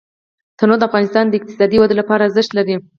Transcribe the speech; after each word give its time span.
تنوع 0.57 0.77
د 0.79 0.83
افغانستان 0.89 1.25
د 1.27 1.33
اقتصادي 1.39 1.77
ودې 1.79 1.95
لپاره 2.01 2.21
ارزښت 2.27 2.51
لري. 2.55 2.75